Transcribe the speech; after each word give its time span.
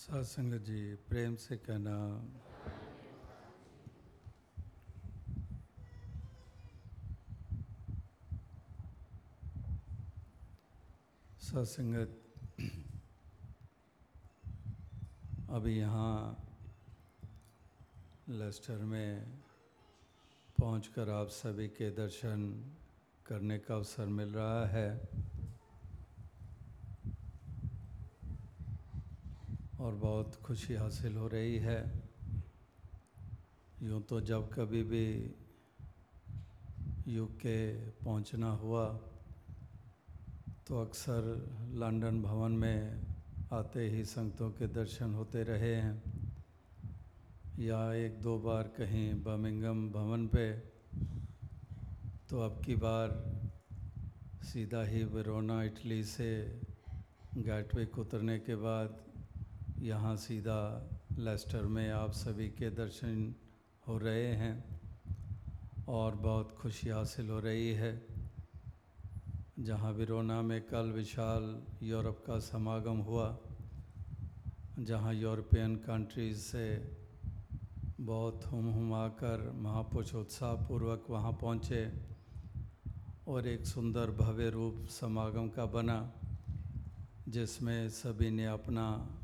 सत्संग 0.00 0.52
जी, 0.64 0.94
प्रेम 1.08 1.34
से 1.36 1.56
कहना। 1.56 1.94
सत्संगत 11.40 12.16
अभी 15.50 15.78
यहाँ 15.78 16.16
लेस्टर 18.28 18.84
में 18.84 19.40
पहुंचकर 20.58 21.10
आप 21.10 21.28
सभी 21.28 21.68
के 21.68 21.90
दर्शन 21.96 22.48
करने 23.26 23.58
का 23.58 23.74
अवसर 23.74 24.06
मिल 24.08 24.32
रहा 24.32 24.66
है। 24.66 24.88
और 29.90 29.96
बहुत 29.96 30.34
खुशी 30.36 30.74
हासिल 30.74 31.16
हो 31.16 31.26
रही 31.28 31.56
है। 31.58 31.78
यूँ 33.82 34.00
तो 34.02 34.20
जब 34.20 34.48
कभी 34.54 34.82
भी 34.82 35.06
यूके 37.08 37.56
पहुँचना 37.98 38.50
हुआ 38.52 38.84
तो 40.66 40.80
अक्सर 40.82 41.26
लंदन 41.74 42.22
भवन 42.22 42.52
में 42.52 43.02
आते 43.52 43.88
ही 43.90 44.04
संगतों 44.04 44.50
के 44.50 44.66
दर्शन 44.68 45.14
होते 45.14 45.42
रहे 45.42 45.74
हैं। 45.74 45.96
या 47.58 47.82
एक 47.94 48.20
दो 48.22 48.38
बार 48.38 48.70
कहीं 48.78 49.12
बर्मिंगम 49.24 49.90
भवन 49.90 50.26
पे 50.26 50.46
तो 52.30 52.40
अब 52.40 52.62
की 52.64 52.74
बार 52.78 53.18
सीधा 54.44 54.86
ही 54.86 55.04
वेरोना 55.10 55.62
इटली 55.64 56.02
से 56.04 56.32
गैटविक 57.36 57.98
उतरने 57.98 58.38
के 58.38 58.54
बाद 58.56 59.09
यहाँ 59.80 60.16
सीधा 60.16 60.90
लेस्टर 61.18 61.62
में 61.62 61.90
आप 61.90 62.12
सभी 62.12 62.48
के 62.48 62.70
दर्शन 62.70 63.34
हो 63.88 63.98
रहे 63.98 64.26
हैं 64.26 64.80
और 65.88 66.14
बहुत 66.14 66.52
खुशी 66.52 66.88
हासिल 66.88 67.30
हो 67.30 67.38
रही 67.40 67.70
है। 67.72 68.06
जहाँ 69.58 69.92
विरोना 69.92 70.42
में 70.42 70.60
कल 70.62 70.92
विशाल 70.92 71.62
यूरोप 71.82 72.22
का 72.26 72.38
समागम 72.38 72.98
हुआ, 72.98 73.38
जहाँ 74.78 75.14
यूरोपियन 75.14 75.76
कंट्रीज़ 75.76 76.38
से 76.38 76.66
बहुत 78.00 78.44
हुम 78.46 78.72
हुमा 78.72 79.08
कर 79.08 79.50
महापुरुष 79.56 80.14
उत्साहपूर्वक 80.14 81.06
वहाँ 81.10 81.32
पहुँचे 81.32 81.92
और 83.28 83.46
एक 83.46 83.66
सुंदर 83.66 84.10
भव्य 84.10 84.50
रूप 84.50 84.86
समागम 84.90 85.48
का 85.48 85.66
बना, 85.66 86.12
जिसमें 87.28 87.88
सभी 87.88 88.30
ने 88.30 88.46
अपना 88.46 89.16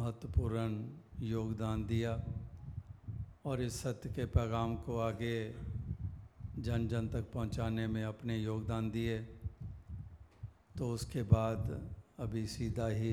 महत्वपूर्ण 0.00 1.26
योगदान 1.28 1.84
दिया 1.86 2.12
और 3.44 3.62
इस 3.62 3.80
सत्य 3.82 4.08
के 4.08 4.24
पैगाम 4.24 4.76
को 4.76 4.98
आगे 4.98 5.36
जन 6.58 6.86
जन 6.88 7.08
तक 7.08 7.30
पहुँचाने 7.34 7.86
में 7.86 8.04
अपने 8.04 8.38
योगदान 8.38 8.90
दिए। 8.90 9.18
तो 10.78 10.90
उसके 10.92 11.22
बाद 11.22 11.68
अभी 12.18 12.46
सीधा 12.46 12.86
ही 12.86 13.12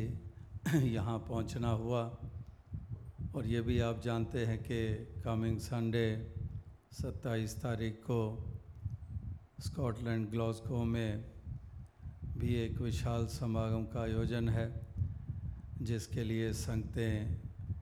यहाँ 0.93 1.17
पहुँचना 1.19 1.69
हुआ 1.69 2.03
और 3.35 3.45
ये 3.45 3.61
भी 3.61 3.79
आप 3.79 4.01
जानते 4.01 4.45
हैं 4.45 4.57
कि 4.63 4.79
कमिंग 5.21 5.59
संडे 5.59 6.07
27 7.01 7.59
तारीख 7.59 8.01
को 8.07 8.21
स्कॉटलैंड 9.59 10.29
ग्लासगो 10.29 10.83
में 10.83 11.23
भी 12.37 12.55
एक 12.55 12.81
विशाल 12.81 13.27
समागम 13.27 13.85
का 13.85 14.01
आयोजन 14.01 14.49
है। 14.49 14.86
जिसके 15.81 16.23
लिए 16.23 16.51
संगतें 16.53 17.35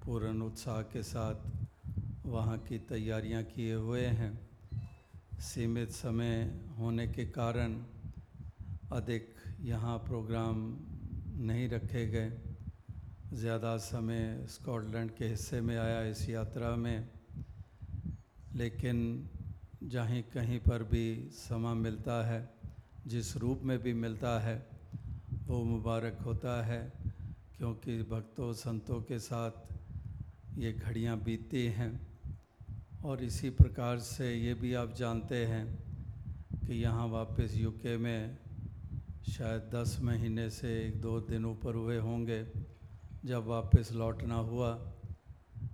पूर्ण 0.05 0.41
उत्साह 0.41 0.81
के 0.83 1.03
साथ 1.03 2.25
वहाँ 2.25 2.57
की 2.57 2.77
तैयारियाँ 2.89 3.43
किए 3.45 3.73
हुए 3.73 4.05
हैं। 4.19 4.33
सीमित 5.41 5.91
समय 5.91 6.43
होने 6.79 7.07
के 7.07 7.25
कारण 7.25 7.73
अधिक 8.91 9.33
यहाँ 9.61 9.97
प्रोग्राम 9.99 10.57
नहीं 11.45 11.67
रखे 11.69 12.05
गए। 12.07 12.31
ज़्यादा 13.33 13.75
समय 13.77 14.45
स्कॉटलैंड 14.49 15.11
के 15.11 15.25
हिस्से 15.25 15.61
में 15.61 15.75
आया 15.77 16.01
इस 16.03 16.29
यात्रा 16.29 16.75
में, 16.75 17.07
लेकिन 18.55 19.29
जहाँ 19.83 20.21
कहीं 20.33 20.59
पर 20.59 20.83
भी 20.83 21.29
समय 21.33 21.73
मिलता 21.75 22.25
है, 22.27 22.47
जिस 23.07 23.35
रूप 23.37 23.61
में 23.63 23.77
भी 23.79 23.93
मिलता 23.93 24.39
है, 24.39 24.55
वो 25.47 25.63
मुबारक 25.63 26.19
होता 26.25 26.63
है। 26.65 26.81
क्योंकि 27.57 27.97
भक्तों 28.03 28.51
संतों 28.53 29.01
के 29.01 29.19
साथ 29.19 29.73
ये 30.57 30.71
घड़ियाँ 30.73 31.17
बीतती 31.17 31.65
हैं 31.67 31.91
और 33.05 33.23
इसी 33.23 33.49
प्रकार 33.49 33.99
से 33.99 34.33
ये 34.33 34.53
भी 34.53 34.73
आप 34.73 34.93
जानते 34.95 35.45
हैं 35.45 35.65
कि 36.65 36.73
यहाँ 36.73 37.07
वापस 37.07 37.55
यूके 37.55 37.97
में 37.97 38.37
शायद 39.29 39.69
दस 39.73 39.97
महीने 40.01 40.49
से 40.49 40.69
एक 40.87 41.01
दो 41.01 41.19
दिन 41.21 41.45
ऊपर 41.45 41.75
हुए 41.75 41.97
होंगे 41.97 42.45
जब 43.25 43.45
वापस 43.45 43.91
लौटना 43.91 44.35
हुआ, 44.35 44.71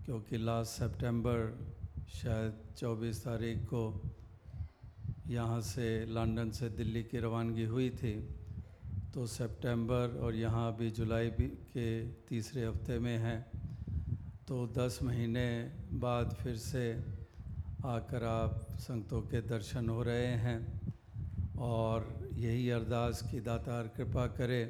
क्योंकि 0.06 0.38
लास्ट 0.38 0.80
सितंबर 0.80 1.40
शायद 2.10 2.54
24 2.78 3.24
तारीख 3.26 3.66
को 3.74 3.82
यहाँ 5.28 5.62
से 5.62 6.06
लंदन 6.06 6.52
से 6.52 6.70
दिल्ली 6.70 7.04
की 7.04 7.18
रवानगी 7.18 7.66
हुई 7.66 7.90
थी। 7.90 8.14
तो 9.14 9.26
सितंबर 9.28 10.20
और 10.24 10.36
यहाँ 10.36 10.72
अभी 10.74 10.90
जुलाई 10.90 11.30
भी 11.30 11.48
के 11.72 11.88
तीसरे 12.28 12.66
हफ़्ते 12.66 12.98
में 13.00 13.18
हैं। 13.18 13.40
तो 14.48 14.56
10 14.78 15.00
महीने 15.04 15.48
बाद 16.00 16.36
फिर 16.42 16.56
से 16.58 16.84
आकर 17.86 18.24
आप 18.24 18.68
संगतों 18.80 19.22
के 19.22 19.42
दर्शन 19.42 19.90
हो 19.90 20.04
रहे 20.04 20.28
हैं 20.44 20.60
और 21.60 22.08
यही 22.36 22.70
अरदास 22.70 23.22
की 23.32 23.40
दातार 23.42 23.88
कृपा 23.98 24.26
करे 24.38 24.64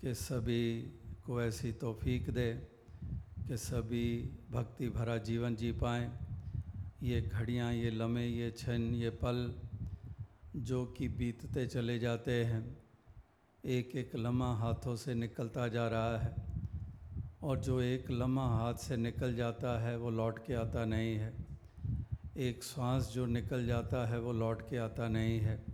कि 0.00 0.14
सभी 0.14 0.64
को 1.26 1.40
ऐसी 1.42 1.72
तौफीक 1.82 2.30
दे 2.30 2.50
कि 3.48 3.56
सभी 3.58 4.06
भक्ति 4.52 4.88
भरा 4.90 5.16
जीवन 5.20 5.56
जी 5.56 5.72
पाएँ। 5.72 6.10
ये 7.02 7.20
घड़ियाँ, 7.22 7.72
ये 7.72 7.90
लम्हे, 7.90 8.26
ये 8.26 8.50
क्षण 8.50 8.82
ये 8.94 9.10
पल 9.18 9.52
जो 10.56 10.84
कि 10.86 11.08
बीतते 11.10 11.66
चले 11.66 11.98
जाते 11.98 12.44
हैं। 12.44 12.81
एक 13.64 13.96
एक 13.96 14.16
लम्हा 14.16 14.54
हाथों 14.54 14.96
से 14.96 15.14
निकलता 15.14 15.68
जा 15.68 15.88
रहा 15.88 16.18
है 16.18 16.34
और 17.42 17.58
जो 17.58 17.80
एक 17.80 18.10
लम्हा 18.10 18.46
हाथ 18.46 18.74
से 18.74 18.96
निकल 18.96 19.34
जाता 19.34 19.82
है, 19.82 19.96
वो 19.98 20.10
लौट 20.10 20.38
के 20.46 20.54
आता 20.54 20.84
नहीं 20.84 21.16
है। 21.16 21.34
एक 22.36 22.64
श्वास 22.64 23.10
जो 23.14 23.26
निकल 23.26 23.66
जाता 23.66 24.06
है, 24.06 24.18
वो 24.20 24.32
लौट 24.32 24.70
के 24.70 24.76
आता 24.76 25.08
नहीं 25.08 25.38
है। 25.40 25.64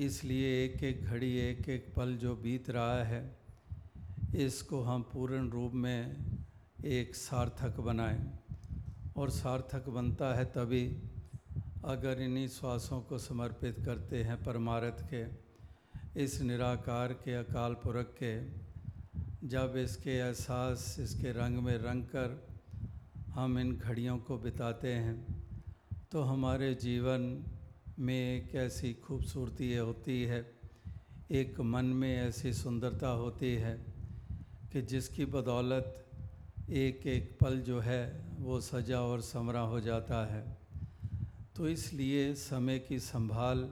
इसलिए 0.00 0.64
एक 0.64 0.84
एक 0.84 1.04
घड़ी 1.04 1.36
एक 1.38 1.68
एक 1.68 1.94
पल 1.96 2.16
जो 2.16 2.36
बीत 2.36 2.70
रहा 2.70 3.04
है, 3.04 3.38
इसको 4.36 4.80
हम 4.80 5.02
पूर्ण 5.02 5.50
रूप 5.50 5.72
में 5.72 6.16
एक 6.84 7.14
सार्थक 7.14 7.80
बनाएँ। 7.80 8.38
और 9.16 9.30
सार्थक 9.30 9.88
बनता 9.88 10.34
है 10.34 10.44
तभी 10.44 11.02
अगर 11.84 12.20
इन्हीं 12.20 12.48
श्वासों 12.48 13.00
को 13.00 13.18
समर्पित 13.18 13.76
करते 13.84 14.22
हैं 14.22 14.44
परमारथ 14.44 15.02
के। 15.02 15.47
इस 16.18 16.40
निराकार 16.42 17.12
के 17.14 17.34
अकाल 17.34 17.74
पुरख 17.74 18.06
के, 18.22 18.32
जब 19.48 19.74
इसके 19.76 20.10
एहसास 20.10 20.96
इसके 21.00 21.32
रंग 21.32 21.58
में 21.58 21.76
रंग 21.78 22.02
कर 22.04 22.34
हम 23.34 23.58
इन 23.58 23.70
घड़ियों 23.72 24.16
को 24.18 24.38
बिताते 24.38 24.92
हैं 24.94 25.14
तो 26.12 26.22
हमारे 26.22 26.74
जीवन 26.74 27.28
में 27.98 28.14
एक 28.14 28.54
ऐसी 28.56 28.92
खूबसूरती 29.04 29.74
होती 29.76 30.22
है, 30.24 30.44
एक 31.30 31.60
मन 31.60 31.94
में 31.94 32.14
ऐसी 32.16 32.52
सुंदरता 32.54 33.08
होती 33.14 33.54
है 33.56 33.74
कि 34.72 34.82
जिसकी 34.82 35.24
बदौलत 35.24 36.04
एक 36.68 37.06
एक 37.06 37.36
पल 37.40 37.60
जो 37.60 37.80
है 37.80 38.02
वो 38.38 38.60
सजा 38.60 39.00
और 39.00 39.20
समरा 39.22 39.60
हो 39.60 39.80
जाता 39.80 40.24
है। 40.26 40.46
तो 41.56 41.68
इसलिए 41.68 42.32
समय 42.34 42.78
की 42.78 42.98
संभाल 42.98 43.68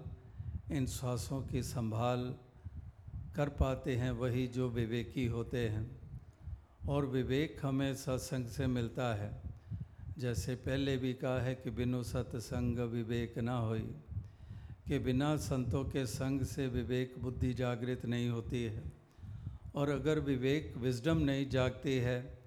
इन 0.73 0.87
श्वासों 0.87 1.41
की 1.43 1.63
संभाल 1.63 2.35
कर 3.37 3.49
पाते 3.49 3.97
हैं, 3.97 4.11
वही 4.11 4.47
जो 4.47 4.69
विवेकी 4.69 5.27
होते 5.27 5.69
हैं। 5.69 5.91
और 6.89 7.07
विवेक 7.07 7.57
हमें 7.63 7.95
सत्संग 7.95 8.47
से 8.47 8.67
मिलता 8.67 9.15
है। 9.15 9.31
जैसे 10.19 10.55
पहले 10.55 10.97
भी 10.97 11.13
कहा 11.15 11.39
है 11.41 11.55
कि 11.55 11.71
बिनु 11.71 12.03
सत्संग 12.03 12.79
विवेक 12.79 13.39
ना 13.39 13.59
होई, 13.59 13.87
कि 14.87 14.99
बिना 14.99 15.37
संतों 15.37 15.85
के 15.85 16.07
संग 16.07 16.43
से 16.45 16.67
विवेक 16.69 17.15
बुद्धि 17.19 17.53
जागृत 17.55 18.07
नहीं 18.07 18.29
होती 18.29 18.63
है। 18.65 18.83
और 19.75 19.89
अगर 19.89 20.21
विवेक 20.21 20.75
विजडम 20.77 21.19
नहीं 21.19 21.49
जागती 21.49 21.97
है 21.99 22.39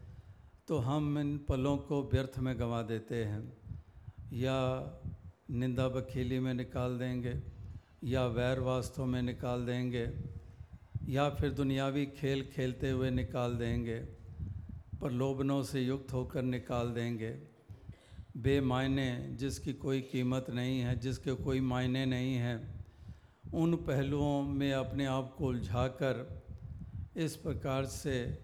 तो 0.68 0.78
हम 0.78 1.20
इन 1.20 1.38
पलों 1.50 1.78
को 1.78 2.02
व्यर्थ 2.04 2.40
में 2.40 2.60
गंवा 2.60 2.82
देते 2.82 3.24
हैं, 3.26 3.54
या 4.34 4.58
निंदा 5.52 5.88
बखीली 5.90 6.40
में 6.40 6.54
निकाल 6.54 6.98
देंगे। 7.00 7.59
या 8.04 8.26
वैर 8.26 8.60
वास्तव 8.60 9.06
में 9.06 9.22
निकाल 9.22 9.66
देंगे, 9.66 10.10
या 11.08 11.30
फिर 11.30 11.52
दुनियावी 11.52 12.06
खेल 12.06 12.50
खेलते 12.56 12.90
हुए 12.90 13.10
निकाल 13.10 13.56
देंगे 13.56 14.00
प्रलोभनों 15.00 15.64
से 15.64 15.82
युक्त 15.82 16.14
होकर 16.14 16.42
निकाल 16.42 16.88
देंगे। 16.88 17.40
बेमायने 18.38 19.30
जिसकी 19.32 19.74
कोई 19.74 20.02
कीमत 20.02 20.46
नहीं 20.50 20.80
है, 20.80 21.00
जिसके 21.00 21.34
कोई 21.34 21.60
मायने 21.60 22.06
नहीं 22.06 22.36
हैं, 22.36 22.86
उन 23.54 23.76
पहलुओं 23.76 24.42
में 24.42 24.74
अपने 24.74 25.06
आप 25.06 25.36
को 25.38 25.48
उलझाकर 25.48 26.44
इस 27.18 27.36
प्रकार 27.36 27.86
से 27.86 28.44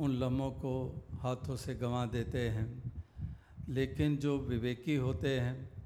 उन 0.00 0.10
लम्हों 0.10 0.50
को 0.50 1.06
हाथों 1.12 1.56
से 1.56 1.74
गंवा 1.74 2.06
देते 2.06 2.48
हैं। 2.48 2.92
लेकिन 3.68 4.16
जो 4.16 4.38
विवेकी 4.38 4.96
होते 4.96 5.40
हैं 5.40 5.79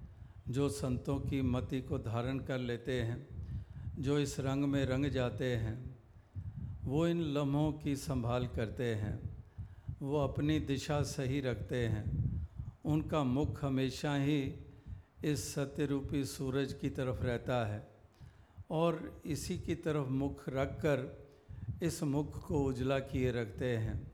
जो 0.48 0.68
संतों 0.68 1.20
की 1.20 1.42
मति 1.42 1.80
को 1.80 1.98
धारण 1.98 2.38
कर 2.38 2.58
लेते 2.58 3.02
हैं, 3.02 3.28
जो 3.98 4.18
इस 4.18 4.40
रंग 4.40 4.64
में 4.64 4.86
रंग 4.86 5.06
जाते 5.06 5.56
हैं, 5.56 5.98
वो 6.84 7.06
इन 7.06 7.20
लम्हों 7.20 7.72
की 7.72 7.96
संभाल 7.96 8.46
करते 8.46 8.94
हैं, 8.94 9.44
वो 10.02 10.20
अपनी 10.20 10.60
दिशा 10.60 11.02
सही 11.02 11.40
रखते 11.40 11.76
हैं। 11.76 12.24
उनका 12.84 13.24
मुख 13.24 13.64
हमेशा 13.64 14.14
ही 14.14 14.54
इस 15.24 15.54
सत्य 15.54 15.86
रूपी 15.86 16.24
सूरज 16.24 16.72
की 16.72 16.90
तरफ़ 16.90 17.22
रहता 17.22 17.66
है 17.66 17.88
और 18.70 19.22
इसी 19.26 19.58
की 19.58 19.74
तरफ़ 19.74 20.08
मुख 20.08 20.48
रख 20.48 20.68
कर 20.68 21.24
इस 21.82 22.02
मुख 22.02 22.46
को 22.46 22.64
उजला 22.64 22.98
किए 22.98 23.32
रखते 23.32 23.76
हैं 23.76 24.12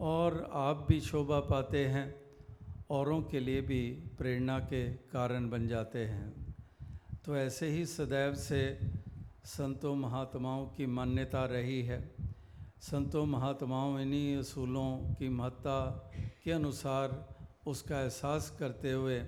और 0.00 0.50
आप 0.52 0.86
भी 0.88 1.00
शोभा 1.00 1.40
पाते 1.40 1.86
हैं। 1.86 2.23
औरों 2.90 3.22
के 3.22 3.40
लिए 3.40 3.60
भी 3.60 3.90
प्रेरणा 3.90 4.58
के 4.58 4.92
कारण 4.92 5.50
बन 5.50 5.68
जाते 5.68 5.98
हैं। 5.98 6.54
तो 7.24 7.36
ऐसे 7.36 7.68
ही 7.68 7.86
सदैव 7.86 8.34
से 8.34 8.80
संतों 9.44 9.96
महात्माओं 9.96 10.66
की 10.66 10.86
मान्यता 10.86 11.44
रही 11.44 11.82
है। 11.82 12.14
संतों 12.80 13.26
महात्माओं 13.26 14.00
इन्हीं 14.00 14.36
असूलों 14.36 15.14
की 15.14 15.28
महत्ता 15.28 16.10
के 16.44 16.52
अनुसार 16.52 17.36
उसका 17.66 18.00
एहसास 18.00 18.56
करते 18.58 18.92
हुए 18.92 19.24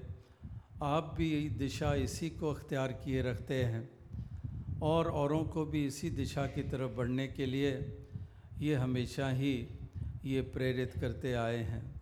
आप 0.83 1.15
भी 1.19 1.51
दिशा 1.51 1.95
इसी 1.95 2.31
को 2.31 2.51
अख्तियार 2.51 2.93
किए 2.93 3.23
रखते 3.23 3.63
हैं 3.65 3.89
और 4.83 5.11
औरों 5.11 5.45
को 5.45 5.65
भी 5.65 5.87
इसी 5.87 6.11
दिशा 6.11 6.47
की 6.47 6.63
तरफ़ 6.63 6.93
बढ़ने 6.93 7.29
के 7.29 7.47
लिए 7.47 7.99
ये 8.59 8.75
हमेशा 8.75 9.29
ही 9.29 9.69
ये 10.25 10.41
प्रेरित 10.41 10.93
करते 11.01 11.33
आए 11.33 11.57
हैं। 11.57 11.96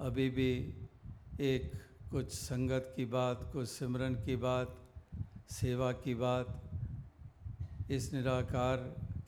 अभी 0.00 0.30
भी 0.30 0.74
एक 1.40 1.72
कुछ 2.10 2.32
संगत 2.32 2.92
की 2.96 3.04
बात, 3.04 3.50
कुछ 3.52 3.68
सिमरन 3.68 4.14
की 4.14 4.36
बात, 4.36 4.92
सेवा 5.50 5.92
की 5.92 6.14
बात, 6.14 6.70
इस 7.90 8.12
निराकार 8.12 8.76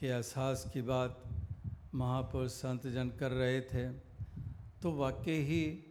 के 0.00 0.06
एहसास 0.06 0.70
की 0.72 0.82
बात 0.82 1.22
महापुरुष 1.94 2.50
संत 2.50 2.86
जन 2.86 3.08
कर 3.08 3.30
रहे 3.30 3.60
थे। 3.60 3.90
तो 4.82 4.92
वाकई 4.92 5.32
ही 5.32 5.84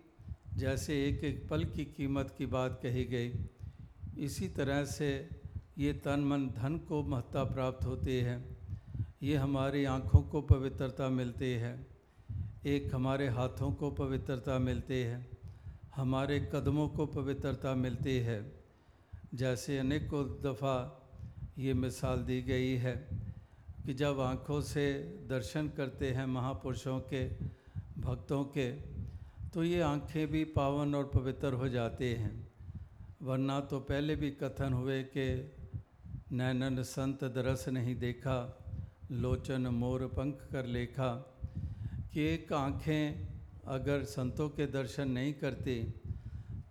जैसे 0.53 1.05
एक 1.05 1.23
एक 1.23 1.49
पल 1.49 1.63
की 1.63 1.85
कीमत 1.85 2.35
की 2.37 2.45
बात 2.45 2.79
कही 2.83 3.03
गई। 3.03 3.33
इसी 4.17 4.49
तरह 4.49 4.85
से 4.85 5.29
ये 5.77 5.93
तन 5.93 6.19
मन 6.19 6.47
धन 6.47 6.77
को 6.77 7.03
महत्ता 7.03 7.43
प्राप्त 7.43 7.85
होती 7.85 8.17
है। 8.17 8.57
ये 9.23 9.35
हमारी 9.35 9.85
आँखों 9.85 10.19
को 10.19 10.41
पवित्रता 10.41 11.09
मिलती 11.09 11.53
है। 11.53 11.96
एक 12.67 12.93
हमारे 12.95 13.27
हाथों 13.27 13.71
को 13.71 13.89
पवित्रता 13.91 14.57
मिलती 14.59 14.99
है, 15.01 15.25
हमारे 15.95 16.39
कदमों 16.53 16.87
को 16.89 17.05
पवित्रता 17.05 17.73
मिलती 17.75 18.15
है। 18.19 18.39
जैसे 19.33 19.77
अनेकों 19.77 20.23
दफ़ा 20.43 20.75
ये 21.57 21.73
मिसाल 21.73 22.23
दी 22.23 22.41
गई 22.41 22.73
है 22.75 22.95
कि 23.85 23.93
जब 23.93 24.19
आँखों 24.19 24.59
से 24.61 24.85
दर्शन 25.29 25.69
करते 25.77 26.11
हैं 26.11 26.25
महापुरुषों 26.25 26.99
के, 27.13 27.23
भक्तों 28.01 28.43
के 28.43 28.71
तो 29.53 29.63
ये 29.63 29.81
आँखें 29.81 30.27
भी 30.27 30.43
पावन 30.51 30.95
और 30.95 31.11
पवित्र 31.13 31.53
हो 31.53 31.69
जाती 31.69 32.11
हैं। 32.13 32.35
वरना 33.21 33.59
तो 33.61 33.79
पहले 33.79 34.15
भी 34.15 34.31
कथन 34.43 34.73
हुए 34.73 35.01
कि 35.15 35.25
नैनन 36.31 36.83
संत 36.83 37.23
दरस 37.23 37.67
नहीं 37.69 37.95
देखा, 37.95 38.37
लोचन 39.11 39.67
मोर 39.73 40.05
पंख 40.07 40.47
कर 40.51 40.65
लेखा 40.65 41.09
कि 42.17 42.23
एक 42.25 42.51
आँखें 42.53 43.27
अगर 43.69 44.03
संतों 44.03 44.47
के 44.49 44.65
दर्शन 44.67 45.09
नहीं 45.09 45.33
करती 45.33 45.75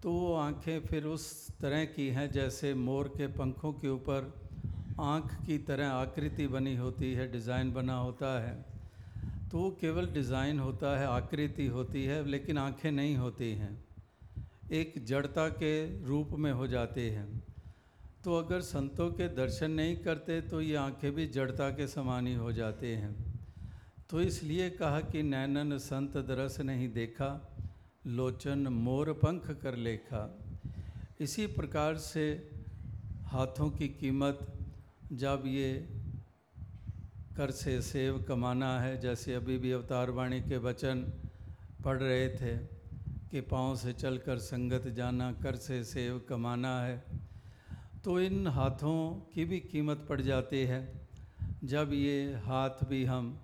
तो 0.02 0.12
वो 0.12 0.32
आँखें 0.34 0.87
फिर 0.87 1.04
उस 1.06 1.26
तरह 1.60 1.84
की 1.87 2.06
हैं 2.08 2.31
जैसे 2.32 2.72
मोर 2.76 3.08
के 3.08 3.26
पंखों 3.32 3.72
के 3.72 3.88
ऊपर 3.88 4.26
आँख 5.00 5.34
की 5.46 5.58
तरह 5.58 5.88
आकृति 5.88 6.46
बनी 6.46 6.75
होती 6.76 7.12
है, 7.12 7.31
डिज़ाइन 7.32 7.72
बना 7.72 7.96
होता 7.96 8.32
है। 8.40 8.54
तो 9.50 9.58
वो 9.58 9.70
केवल 9.81 10.06
डिज़ाइन 10.14 10.58
होता 10.58 10.98
है, 10.98 11.06
आकृति 11.06 11.66
होती 11.69 12.04
है, 12.04 12.25
लेकिन 12.26 12.58
आँखें 12.58 12.90
नहीं 12.90 13.16
होती 13.16 13.52
हैं। 13.52 13.70
एक 14.72 14.94
जड़ता 15.04 15.48
के 15.52 15.72
रूप 16.06 16.31
में 16.38 16.50
हो 16.52 16.66
जाती 16.66 17.08
हैं। 17.10 17.28
तो 18.25 18.38
अगर 18.38 18.60
संतों 18.64 19.10
के 19.12 19.28
दर्शन 19.37 19.70
नहीं 19.72 19.96
करते 20.02 20.40
तो 20.40 20.60
ये 20.60 20.76
आँखें 20.78 21.10
भी 21.14 21.26
जड़ता 21.31 21.70
के 21.70 21.87
समान 21.88 22.26
ही 22.26 22.34
हो 22.34 22.52
जाते 22.52 22.94
हैं। 22.96 23.14
तो 24.11 24.20
इसलिए 24.20 24.69
कहा 24.70 25.00
कि 25.03 25.23
नैनन 25.25 25.76
संत 25.79 26.17
दरस 26.26 26.61
नहीं 26.61 26.88
देखा, 26.93 27.29
लोचन 28.08 28.69
मोर 28.75 29.12
पंख 29.14 29.50
कर 29.62 29.76
लेखा। 29.76 30.20
इसी 31.20 31.47
प्रकार 31.49 31.97
से 32.00 32.26
हाथों 33.26 33.69
की 33.70 33.88
कीमत, 33.91 34.47
जब 35.14 35.43
ये 35.47 35.73
कर 37.37 37.50
से 37.53 37.81
सेव 37.82 38.19
कमाना 38.29 38.69
है, 38.81 39.00
जैसे 39.00 39.35
अभी 39.35 39.56
भी 39.58 39.73
अवतार 39.73 40.11
वाणी 40.11 40.41
के 40.41 40.56
वचन 40.61 41.00
पढ़ 41.85 41.99
रहे 41.99 42.29
थे 42.31 42.56
कि 43.31 43.41
पाँव 43.43 43.75
से 43.76 43.93
चलकर 43.94 44.38
संगत 44.41 44.87
जाना, 44.97 45.31
कर 45.35 45.56
से 45.56 45.82
सेव 45.85 46.20
कमाना 46.29 46.81
है 46.82 47.03
तो 48.05 48.20
इन 48.20 48.47
हाथों 48.49 48.99
की 49.35 49.44
भी 49.44 49.58
कीमत 49.62 50.06
पड़ 50.08 50.20
जाती 50.20 50.62
है। 50.64 50.81
जब 51.64 51.93
ये 51.94 52.35
हाथ 52.44 52.85
भी 52.88 53.05
हम 53.05 53.37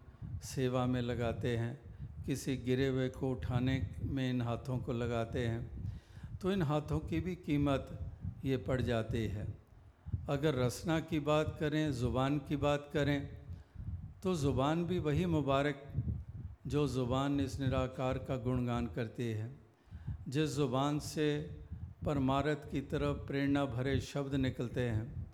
सेवा 0.45 0.85
में 0.87 1.01
लगाते 1.03 1.57
हैं, 1.57 1.79
किसी 2.27 2.57
गिरे 2.59 2.87
हुए 2.89 3.09
को 3.11 3.31
उठाने 3.31 3.81
में 4.05 4.29
इन 4.31 4.41
हाथों 4.43 4.79
को 4.79 4.93
लगाते 4.95 5.47
हैं 5.47 6.39
तो 6.41 6.53
इन 6.53 6.63
हाथों 6.65 6.99
की 7.01 7.21
भी 7.21 7.35
कीमत 7.37 7.89
ये 8.45 8.57
पड़ 8.59 8.81
जाती 8.83 9.27
है। 9.29 9.47
अगर 10.29 10.55
रसना 10.57 10.99
की 11.03 11.21
बात 11.23 11.57
करें, 11.61 11.93
ज़ुबान 11.93 12.39
की 12.39 12.57
बात 12.59 12.91
करें 12.93 13.29
तो 14.23 14.35
ज़ुबान 14.35 14.85
भी 14.85 14.99
वही 15.01 15.27
मुबारक 15.29 15.83
जो 16.67 16.87
ज़ुबान 16.89 17.41
इस 17.41 17.59
निराकार 17.61 18.19
का 18.19 18.37
गुणगान 18.39 18.87
करती 18.89 19.31
है। 19.33 19.51
जिस 20.29 20.51
ज़ुबान 20.51 20.99
से 21.01 21.27
परमारत 22.05 22.69
की 22.73 22.81
तरफ़ 22.83 23.27
प्रेरणा 23.27 23.65
भरे 23.67 23.99
शब्द 24.03 24.35
निकलते 24.37 24.81
हैं, 24.83 25.27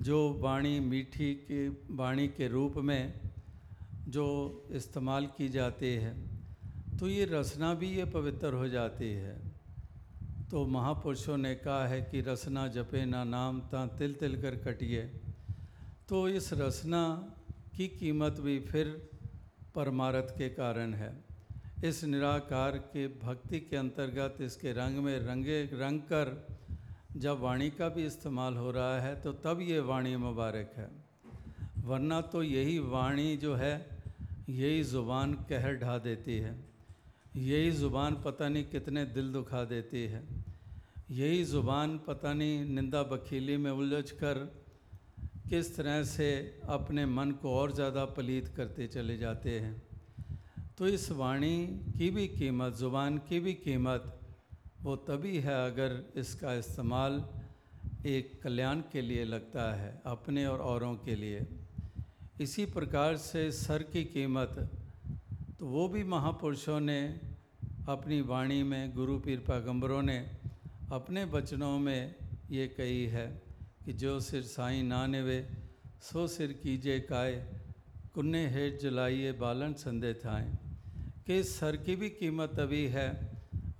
जो 0.00 0.18
वाणी 0.40 0.78
मीठी 0.82 1.34
की, 1.42 1.68
वाणी 1.90 2.26
के 2.30 2.48
रूप 2.48 2.76
में 2.80 3.23
जो 4.08 4.24
इस्तेमाल 4.72 5.26
की 5.36 5.48
जाती 5.48 5.94
है 5.96 6.14
तो 6.98 7.08
ये 7.08 7.24
रसना 7.24 7.74
भी 7.74 7.88
ये 7.88 8.04
पवित्र 8.06 8.52
हो 8.52 8.68
जाती 8.68 9.10
है। 9.14 9.34
तो 10.50 10.64
महापुरुषों 10.66 11.36
ने 11.36 11.54
कहा 11.56 11.86
है 11.86 12.00
कि 12.02 12.20
रसना 12.20 12.66
जपे 12.68 13.04
ना 13.04 13.22
नाम, 13.24 13.60
ता 13.60 13.86
तिल 13.98 14.12
तिल 14.14 14.40
कर 14.42 14.56
कटिए। 14.56 15.02
तो 16.08 16.28
इस 16.30 16.52
रसना 16.52 17.04
की 17.76 17.88
कीमत 17.90 18.40
भी 18.40 18.58
फिर 18.62 18.88
परमारथ 19.74 20.36
के 20.38 20.48
कारण 20.50 20.94
है। 20.94 21.12
इस 21.84 22.04
निराकार 22.04 22.76
के 22.92 23.06
भक्ति 23.18 23.60
के 23.60 23.76
अंतर्गत 23.76 24.40
इसके 24.40 24.72
रंग 24.72 24.98
में 24.98 25.18
रंगे, 25.20 25.62
रंग 25.74 26.00
कर 26.02 26.46
जब 27.16 27.40
वाणी 27.40 27.70
का 27.70 27.88
भी 27.88 28.06
इस्तेमाल 28.06 28.56
हो 28.56 28.70
रहा 28.70 29.00
है 29.00 29.14
तो 29.22 29.32
तब 29.44 29.60
ये 29.60 29.80
वाणी 29.80 30.14
मुबारक 30.18 30.72
है। 30.76 30.88
वरना 31.84 32.20
तो 32.20 32.42
यही 32.42 32.78
वाणी 32.78 33.36
जो 33.36 33.54
है 33.54 33.74
यही 34.48 34.82
ज़ुबान 34.84 35.32
कहर 35.50 35.74
ढा 35.76 35.96
देती 35.98 36.36
है। 36.38 36.54
यही 37.36 37.70
ज़ुबान 37.72 38.14
पता 38.24 38.48
नहीं 38.48 38.64
कितने 38.64 39.04
दिल 39.06 39.32
दुखा 39.32 39.62
देती 39.64 40.02
है। 40.06 40.22
यही 41.12 41.44
ज़ुबान 41.44 41.96
पता 41.98 42.32
नहीं 42.32 42.64
निंदा 42.66 43.02
बखीली 43.04 43.56
में 43.56 43.70
उलझ 43.70 44.10
कर 44.12 44.38
किस 45.48 45.74
तरह 45.76 46.02
से 46.04 46.28
अपने 46.70 47.06
मन 47.06 47.30
को 47.42 47.54
और 47.54 47.72
ज़्यादा 47.72 48.04
पलीत 48.12 48.48
करते 48.48 48.86
चले 48.88 49.16
जाते 49.16 49.58
हैं। 49.60 49.82
तो 50.78 50.86
इस 50.88 51.10
वाणी 51.12 51.56
की 51.98 52.10
भी 52.10 52.26
कीमत, 52.28 52.74
ज़ुबान 52.74 53.18
की 53.18 53.40
भी 53.40 53.52
कीमत, 53.56 54.20
वो 54.82 54.96
तभी 55.08 55.38
है 55.40 55.54
अगर 55.66 56.02
इसका 56.16 56.54
इस्तेमाल 56.54 57.22
एक 58.06 58.40
कल्याण 58.42 58.80
के 58.92 59.02
लिए 59.02 59.24
लगता 59.24 59.72
है, 59.74 60.02
अपने 60.06 60.46
और 60.46 60.60
औरों 60.62 60.94
के 60.96 61.14
लिए। 61.16 61.46
इसी 62.40 62.64
प्रकार 62.66 63.16
से 63.16 63.50
सर 63.52 63.82
की 63.82 64.04
कीमत 64.04 64.70
तो 65.58 65.66
वो 65.66 65.88
भी 65.88 66.02
महापुरुषों 66.04 66.80
ने 66.80 67.20
अपनी 67.88 68.20
वाणी 68.20 68.62
में, 68.62 68.94
गुरु 68.94 69.18
पीर 69.18 69.38
पैगम्बरों 69.38 70.02
ने 70.02 70.18
अपने 70.92 71.24
वचनों 71.24 71.78
में 71.78 72.14
ये 72.50 72.66
कही 72.68 73.04
है 73.06 73.26
कि 73.84 73.92
जो 73.92 74.18
सिर 74.20 74.42
साई 74.42 74.82
ना 74.82 75.06
नेवे, 75.06 75.38
सो 76.02 76.26
सिर 76.26 76.52
कीजे 76.52 76.98
काए, 77.00 77.38
कुन्ने 78.14 78.46
हेठ 78.48 78.80
जलाइए 78.80 79.32
बालन 79.32 79.72
संदे 79.74 80.14
थाएँ। 80.14 80.58
कि 81.26 81.42
सर 81.44 81.76
की 81.76 81.96
भी 81.96 82.10
कीमत 82.10 82.50
तभी 82.50 82.84
है, 82.88 83.08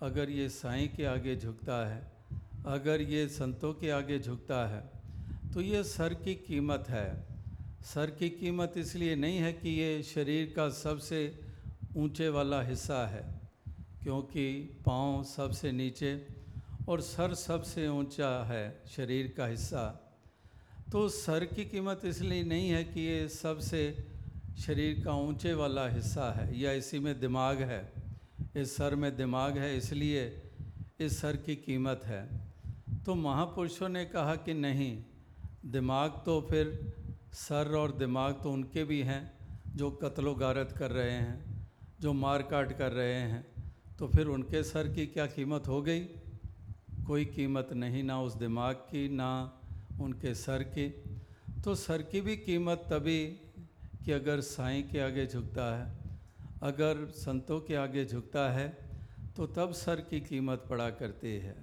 अगर 0.02 0.30
ये 0.30 0.48
साईं 0.48 0.88
के 0.88 1.04
आगे 1.06 1.36
झुकता 1.36 1.84
है, 1.88 2.00
अगर 2.66 3.00
ये 3.00 3.28
संतों 3.28 3.74
के 3.74 3.90
आगे 3.90 4.18
झुकता 4.18 4.66
है 4.68 4.82
तो 5.52 5.60
ये 5.60 5.84
सर 5.84 6.14
की 6.14 6.34
कीमत 6.34 6.84
है। 6.88 7.33
सर 7.84 8.10
की 8.10 8.28
कीमत 8.30 8.74
इसलिए 8.76 9.14
नहीं 9.16 9.38
है 9.38 9.52
कि 9.52 9.68
ये 9.70 10.02
शरीर 10.04 10.52
का 10.56 10.68
सबसे 10.74 11.18
ऊँचे 11.96 12.28
वाला 12.28 12.60
हिस्सा 12.62 13.06
है, 13.06 13.22
क्योंकि 14.02 14.46
पाँव 14.86 15.22
सबसे 15.26 15.72
नीचे 15.72 16.14
और 16.88 17.00
सर 17.00 17.34
सबसे 17.34 17.86
ऊँचा 17.88 18.30
है 18.44 18.64
शरीर 18.86 19.32
का 19.36 19.46
हिस्सा। 19.46 19.84
तो 20.92 21.08
सर 21.10 21.44
की 21.44 21.64
कीमत 21.64 22.00
इसलिए 22.04 22.42
नहीं 22.44 22.70
है 22.70 22.82
कि 22.84 23.00
ये 23.00 23.28
सबसे 23.28 23.82
शरीर 24.58 25.04
का 25.04 25.14
ऊँचे 25.18 25.54
वाला 25.54 25.86
हिस्सा 25.88 26.32
है, 26.32 26.58
या 26.60 26.72
इसी 26.72 26.98
में 26.98 27.18
दिमाग 27.20 27.62
है। 27.62 27.82
इस 28.56 28.76
सर 28.76 28.94
में 28.94 29.14
दिमाग 29.16 29.58
है, 29.58 29.76
इसलिए 29.76 30.24
इस 31.00 31.20
सर 31.20 31.36
की 31.36 31.56
कीमत 31.58 32.00
है। 32.06 32.24
तो 33.04 33.14
महापुरुषों 33.14 33.88
ने 33.88 34.04
कहा 34.06 34.34
कि 34.36 34.54
नहीं, 34.54 34.96
दिमाग 35.66 36.22
तो 36.26 36.40
फिर 36.50 36.78
सर 37.34 37.74
और 37.76 37.92
दिमाग 37.92 38.34
तो 38.42 38.50
उनके 38.52 38.84
भी 38.84 39.00
हैं, 39.02 39.22
जो 39.76 39.90
कत्लो 40.02 40.34
गारत 40.34 40.74
कर 40.78 40.90
रहे 40.90 41.10
हैं, 41.10 41.66
जो 42.00 42.12
मार 42.12 42.42
काट 42.42 42.72
कर 42.78 42.92
रहे 42.92 43.14
हैं 43.14 43.44
तो 43.98 44.08
फिर 44.08 44.26
उनके 44.26 44.62
सर 44.62 44.88
की 44.88 45.06
क्या 45.06 45.26
कीमत 45.26 45.68
हो 45.68 45.80
गई? 45.82 46.00
कोई 47.06 47.24
कीमत 47.24 47.72
नहीं, 47.72 48.02
ना 48.02 48.20
उस 48.22 48.34
दिमाग 48.34 48.74
की, 48.74 49.08
ना 49.08 49.30
उनके 50.00 50.34
सर 50.34 50.62
की। 50.68 50.88
तो 51.64 51.74
सर 51.74 52.02
की 52.02 52.20
भी 52.20 52.36
कीमत 52.36 52.86
तभी 52.90 53.20
कि 54.04 54.12
अगर 54.12 54.40
साईं 54.40 54.82
के 54.88 55.00
आगे 55.00 55.26
झुकता 55.26 55.66
है, 55.76 55.92
अगर 56.62 57.06
संतों 57.16 57.60
के 57.60 57.74
आगे 57.76 58.04
झुकता 58.04 58.50
है 58.52 58.68
तो 59.36 59.46
तब 59.48 59.72
सर 59.74 60.00
की 60.00 60.20
कीमत 60.20 60.66
पड़ा 60.70 60.90
करती 60.92 61.36
है। 61.38 61.54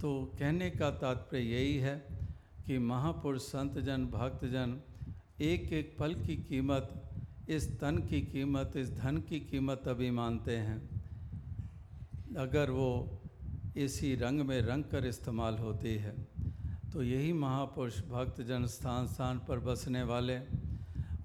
तो 0.00 0.10
कहने 0.38 0.70
का 0.70 0.90
तात्पर्य 0.90 1.42
यही 1.42 1.76
है 1.78 2.19
कि 2.66 2.78
महापुरुष 2.78 3.42
संत 3.42 3.78
जन 3.78 4.04
भक्तजन 4.06 4.80
एक 5.42 5.72
एक 5.72 5.96
पल 5.98 6.14
की 6.16 6.36
कीमत, 6.38 6.88
इस 7.48 7.68
तन 7.80 7.98
की 8.00 8.20
कीमत, 8.22 8.72
इस 8.76 8.90
धन 8.92 9.16
की 9.28 9.40
कीमत 9.42 9.88
अभी 9.88 10.10
मानते 10.10 10.56
हैं। 10.58 10.78
अगर 12.38 12.70
वो 12.70 12.90
इसी 13.76 14.14
रंग 14.14 14.40
में 14.40 14.60
रंग 14.62 14.84
कर 14.84 15.06
इस्तेमाल 15.06 15.56
होती 15.58 15.94
है 15.96 16.14
तो 16.92 17.02
यही 17.02 17.32
महापुरुष 17.32 17.98
भक्त 18.04 18.40
जन 18.42 18.66
स्थान 18.66 19.06
स्थान 19.06 19.38
पर 19.38 19.58
बसने 19.58 20.02
वाले, 20.02 20.36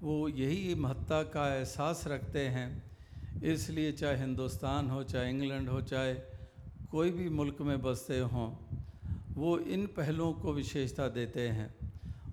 वो 0.02 0.28
यही 0.28 0.74
महत्ता 0.74 1.22
का 1.22 1.46
एहसास 1.54 2.04
रखते 2.06 2.46
हैं। 2.48 2.68
इसलिए 3.44 3.92
चाहे 3.92 4.16
हिंदुस्तान 4.16 4.90
हो, 4.90 5.02
चाहे 5.04 5.30
इंग्लैंड 5.30 5.68
हो, 5.68 5.80
चाहे 5.82 6.14
कोई 6.90 7.10
भी 7.10 7.28
मुल्क 7.30 7.60
में 7.60 7.80
बसते 7.82 8.18
हों 8.20 8.46
वो 9.36 9.58
इन 9.58 9.86
पहलुओं 9.86 10.32
को 10.32 10.52
विशेषता 10.52 11.08
देते 11.08 11.48
हैं 11.48 11.74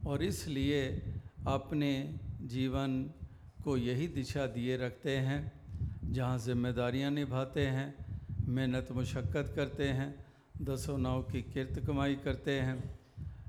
और 0.07 0.23
इसलिए 0.23 1.03
अपने 1.47 2.19
जीवन 2.41 3.11
को 3.63 3.77
यही 3.77 4.07
दिशा 4.07 4.45
दिए 4.47 4.77
रखते 4.77 5.17
हैं, 5.17 5.51
जहाँ 6.13 6.39
जिम्मेदारियाँ 6.39 7.11
निभाते 7.11 7.67
हैं, 7.67 7.95
मेहनत 8.47 8.87
मुशक्क़त 8.91 9.53
करते 9.55 9.87
हैं, 9.89 10.25
दसों 10.61 10.97
नाव 10.97 11.21
की 11.23 11.41
किरत 11.41 11.83
कमाई 11.87 12.15
करते 12.15 12.51
हैं, 12.51 12.99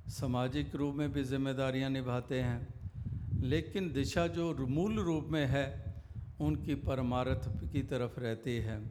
सामाजिक 0.09 0.75
रूप 0.75 0.95
में 0.95 1.13
भी 1.13 1.25
जिम्मेदारियाँ 1.25 1.91
निभाते 1.91 2.41
हैं। 2.41 2.69
लेकिन 3.41 3.93
दिशा 3.93 4.27
जो 4.27 4.67
मूल 4.67 4.99
रूप 4.99 5.25
में 5.25 5.47
है, 5.47 5.95
उनकी 6.41 6.75
परमार्थ 6.75 7.73
की 7.73 7.83
तरफ़ 7.83 8.21
रहती 8.21 8.57
है 8.57 8.91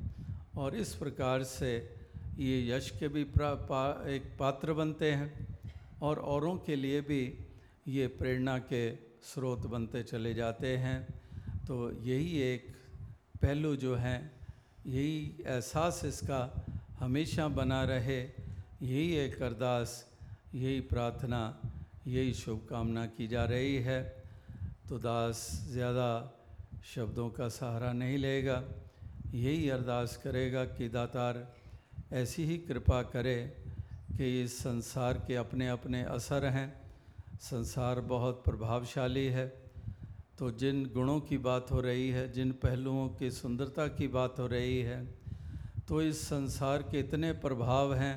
और 0.57 0.75
इस 0.75 0.95
प्रकार 0.95 1.43
से 1.43 2.02
ये 2.37 2.55
यश 2.67 2.89
के 2.99 3.07
भी 3.07 3.23
पा, 3.37 4.05
एक 4.07 4.23
पात्र 4.39 4.73
बनते 4.73 5.11
हैं 5.11 5.47
और 6.01 6.19
औरों 6.19 6.55
के 6.59 6.75
लिए 6.75 7.01
भी 7.01 7.21
ये 7.87 8.07
प्रेरणा 8.19 8.57
के 8.65 8.83
स्रोत 9.23 9.65
बनते 9.67 10.03
चले 10.03 10.33
जाते 10.33 10.75
हैं। 10.77 10.99
तो 11.67 11.75
यही 12.03 12.39
एक 12.43 12.67
पहलू 13.41 13.75
जो 13.75 13.95
है 13.95 14.17
यही 14.87 15.43
एहसास 15.45 16.01
इसका 16.05 16.41
हमेशा 16.99 17.47
बना 17.53 17.83
रहे 17.83 18.19
यही 18.19 19.15
एक 19.17 19.41
अरदास 19.41 20.03
यही 20.55 20.79
प्रार्थना 20.89 21.41
यही 22.07 22.33
शुभकामना 22.33 23.05
की 23.07 23.27
जा 23.27 23.43
रही 23.45 23.75
है। 23.83 24.01
तो 24.89 24.97
दास 24.99 25.39
ज़्यादा 25.69 26.09
शब्दों 26.85 27.29
का 27.29 27.47
सहारा 27.49 27.91
नहीं 27.93 28.17
लेगा 28.17 28.63
यही 29.33 29.69
अरदास 29.69 30.19
करेगा 30.23 30.63
कि 30.67 30.89
दातार 30.89 31.47
ऐसी 32.13 32.43
ही 32.45 32.57
कृपा 32.57 33.01
करे 33.03 33.35
कि 34.17 34.41
इस 34.43 34.57
संसार 34.59 35.17
के 35.27 35.35
अपने 35.35 35.67
अपने 35.67 36.01
असर 36.05 36.45
हैं। 36.45 36.67
संसार 37.41 37.99
बहुत 38.07 38.43
प्रभावशाली 38.45 39.25
है। 39.27 39.47
तो 40.39 40.49
जिन 40.51 40.83
गुणों 40.93 41.19
की 41.19 41.37
बात 41.37 41.71
हो 41.71 41.79
रही 41.81 42.09
है, 42.09 42.31
जिन 42.31 42.51
पहलुओं 42.63 43.07
की 43.09 43.31
सुंदरता 43.31 43.87
की 43.87 44.07
बात 44.07 44.39
हो 44.39 44.47
रही 44.47 44.79
है 44.81 45.05
तो 45.87 46.01
इस 46.01 46.21
संसार 46.21 46.81
के 46.81 46.99
इतने 46.99 47.31
प्रभाव 47.39 47.93
हैं 47.93 48.15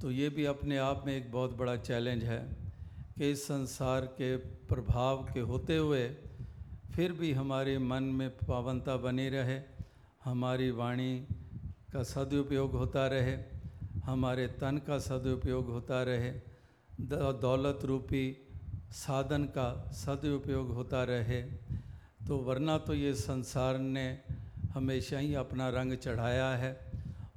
तो 0.00 0.10
ये 0.10 0.28
भी 0.28 0.44
अपने 0.44 0.78
आप 0.78 1.02
में 1.06 1.16
एक 1.16 1.30
बहुत 1.32 1.56
बड़ा 1.56 1.76
चैलेंज 1.76 2.24
है 2.24 2.38
कि 3.16 3.30
इस 3.30 3.44
संसार 3.44 4.06
के 4.16 4.36
प्रभाव 4.68 5.22
के 5.34 5.40
होते 5.40 5.76
हुए 5.76 6.06
फिर 6.94 7.12
भी 7.12 7.32
हमारे 7.32 7.76
मन 7.78 8.02
में 8.02 8.28
पावनता 8.38 8.96
बनी 8.96 9.28
रहे, 9.28 9.60
हमारी 10.24 10.70
वाणी 10.70 11.12
का 11.92 12.02
सदुपयोग 12.04 12.72
होता 12.72 13.06
रहे, 13.06 13.36
हमारे 14.04 14.46
तन 14.60 14.80
का 14.86 14.98
सदुपयोग 14.98 15.70
होता 15.70 16.02
रहे 16.02 16.30
दौलत 17.40 17.84
रूपी 17.84 18.24
साधन 18.92 19.44
का 19.56 19.68
सदुपयोग 19.94 20.70
होता 20.74 21.02
रहे 21.04 21.42
तो 22.26 22.36
वरना 22.38 22.76
तो 22.78 22.94
ये 22.94 23.14
संसार 23.14 23.78
ने 23.78 24.06
हमेशा 24.74 25.18
ही 25.18 25.34
अपना 25.34 25.68
रंग 25.68 25.96
चढ़ाया 25.96 26.48
है 26.56 26.72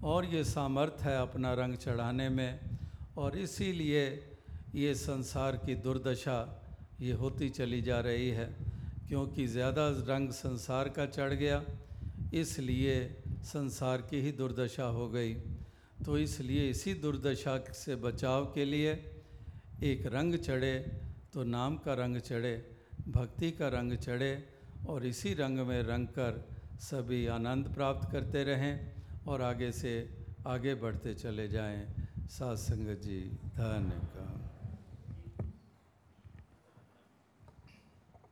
और 0.04 0.26
ये 0.26 0.44
सामर्थ्य 0.44 1.10
है 1.10 1.18
अपना 1.22 1.54
रंग 1.54 1.76
चढ़ाने 1.78 2.30
में 2.30 2.60
और 3.18 3.38
इसीलिए 3.38 4.06
ये 4.76 4.94
संसार 4.96 5.58
की 5.58 5.76
दुर्दशा 5.76 6.38
ये 7.02 7.14
होती 7.14 7.50
चली 7.50 7.82
जा 7.82 8.00
रही 8.00 8.30
है, 8.30 8.46
क्योंकि 9.08 9.46
ज़्यादा 9.48 9.88
रंग 10.08 10.30
संसार 10.32 10.90
का 10.90 11.06
चढ़ 11.08 11.34
गया, 11.34 11.62
इसलिए 12.34 12.96
संसार 13.44 14.02
की 14.10 14.22
ही 14.22 14.32
दुर्दशा 14.32 14.86
हो 14.90 15.08
गई। 15.10 15.34
तो 16.06 16.18
इसलिए 16.18 16.70
इसी 16.70 16.94
दुर्दशा 16.94 17.58
से 17.74 17.96
बचाव 17.96 18.46
के 18.46 18.66
लिए 18.66 18.92
एक 19.84 20.06
रंग 20.06 20.36
चढ़े 20.38 20.74
तो 21.34 21.44
नाम 21.44 21.78
का 21.78 21.94
रंग 21.94 22.18
चढ़े, 22.20 22.56
भक्ति 23.10 23.52
का 23.52 23.68
रंग 23.68 23.98
चढ़े 23.98 24.34
और 24.88 25.06
इसी 25.06 25.34
रंग 25.34 25.60
में 25.68 25.82
रंग 25.84 26.08
कर 26.08 26.44
सभी 26.82 27.26
आनंद 27.28 27.74
प्राप्त 27.76 28.12
करते 28.12 28.44
रहें 28.44 28.76
और 29.28 29.42
आगे 29.42 29.72
से 29.72 29.94
आगे 30.48 30.76
बढ़ते 30.76 31.14
चले 31.16 31.48
जाएँ। 31.48 31.82
सात 32.30 32.58
संगत 32.58 33.02
जी, 33.04 33.20
धन्यवाद। 33.56 34.23